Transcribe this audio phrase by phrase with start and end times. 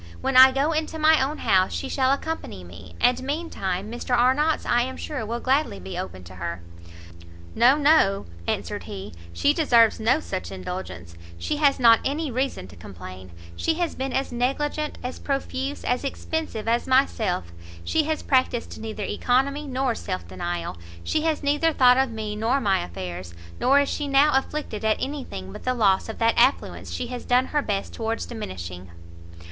[0.19, 4.17] When I go into my own house, she shall accompany me, and mean time Mr
[4.17, 6.63] Arnott's I am sure will gladly be open to her."
[7.53, 12.75] "No, no," answered he, "she deserves no such indulgence; she has not any reason to
[12.75, 17.51] complain, she has been as negligent, as profuse, as expensive as myself;
[17.83, 22.59] she has practised neither oeconomy nor self denial, she has neither thought of me nor
[22.59, 26.33] my affairs, nor is she now afflicted at any thing but the loss of that
[26.37, 28.89] affluence she has done her best towards diminishing.